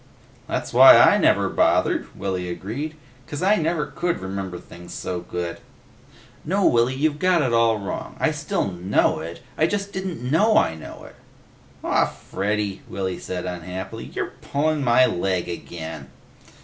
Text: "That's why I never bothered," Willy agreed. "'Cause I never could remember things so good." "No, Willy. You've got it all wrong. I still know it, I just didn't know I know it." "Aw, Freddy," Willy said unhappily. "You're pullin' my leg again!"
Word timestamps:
"That's 0.47 0.73
why 0.73 0.97
I 0.97 1.19
never 1.19 1.47
bothered," 1.47 2.07
Willy 2.17 2.49
agreed. 2.49 2.95
"'Cause 3.27 3.43
I 3.43 3.57
never 3.57 3.85
could 3.85 4.17
remember 4.19 4.57
things 4.57 4.95
so 4.95 5.19
good." 5.19 5.59
"No, 6.43 6.65
Willy. 6.67 6.95
You've 6.95 7.19
got 7.19 7.43
it 7.43 7.53
all 7.53 7.77
wrong. 7.77 8.15
I 8.19 8.31
still 8.31 8.71
know 8.71 9.19
it, 9.19 9.41
I 9.59 9.67
just 9.67 9.93
didn't 9.93 10.23
know 10.31 10.57
I 10.57 10.73
know 10.73 11.03
it." 11.03 11.17
"Aw, 11.83 12.07
Freddy," 12.07 12.81
Willy 12.89 13.19
said 13.19 13.45
unhappily. 13.45 14.05
"You're 14.05 14.33
pullin' 14.41 14.83
my 14.83 15.05
leg 15.05 15.47
again!" 15.47 16.09